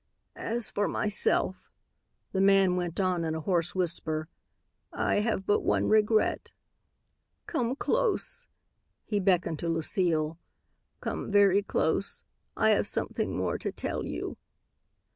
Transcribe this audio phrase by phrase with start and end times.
[0.35, 1.69] "As for myself,"
[2.31, 4.27] the man went on in a hoarse whisper,
[4.91, 6.53] "I have but one regret.
[7.45, 8.47] "Come close,"
[9.05, 10.39] he beckoned to Lucile.
[11.01, 12.23] "Come very close.
[12.57, 14.37] I have something more to tell you."